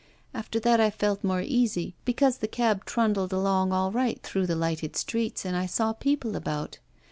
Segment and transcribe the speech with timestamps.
[0.33, 4.55] After that I felt more easy, because the cab trundled along all right through the
[4.55, 6.79] lighted streets, and I saw people about.